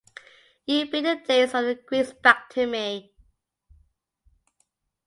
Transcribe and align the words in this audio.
You 0.65 0.89
bring 0.89 1.03
the 1.03 1.17
days 1.27 1.53
of 1.53 1.63
the 1.63 1.75
Greeks 1.75 2.11
back 2.11 2.49
to 2.55 2.65
me. 2.65 3.13